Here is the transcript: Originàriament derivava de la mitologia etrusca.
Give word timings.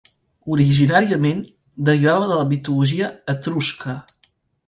Originàriament 0.53 1.43
derivava 1.89 2.31
de 2.31 2.39
la 2.39 2.47
mitologia 2.53 3.13
etrusca. 3.35 3.97